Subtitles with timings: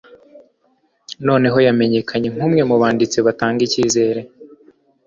[1.27, 4.21] noneho yamenyekanye nkumwe mubanditsi batanga ikizere